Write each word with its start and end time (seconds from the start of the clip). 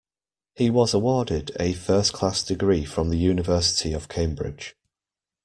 He 0.55 0.71
was 0.71 0.95
awarded 0.95 1.51
a 1.59 1.73
first-class 1.73 2.41
degree 2.41 2.85
from 2.85 3.09
the 3.11 3.19
University 3.19 3.93
of 3.93 4.09
Cambridge 4.09 4.75